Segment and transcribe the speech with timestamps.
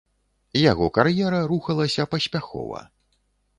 [0.71, 2.79] Яго кар'ера рухалася паспяхова.